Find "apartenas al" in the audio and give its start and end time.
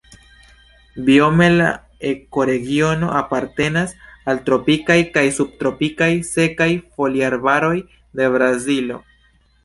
3.19-4.39